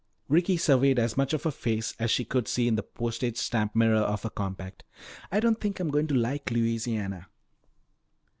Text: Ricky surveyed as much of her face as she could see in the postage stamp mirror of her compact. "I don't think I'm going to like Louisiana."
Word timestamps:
Ricky 0.27 0.57
surveyed 0.57 0.97
as 0.97 1.15
much 1.15 1.31
of 1.31 1.43
her 1.43 1.51
face 1.51 1.93
as 1.99 2.09
she 2.09 2.25
could 2.25 2.47
see 2.47 2.67
in 2.67 2.73
the 2.75 2.81
postage 2.81 3.37
stamp 3.37 3.75
mirror 3.75 3.99
of 3.99 4.23
her 4.23 4.31
compact. 4.31 4.83
"I 5.31 5.39
don't 5.39 5.61
think 5.61 5.79
I'm 5.79 5.91
going 5.91 6.07
to 6.07 6.15
like 6.15 6.49
Louisiana." 6.49 7.27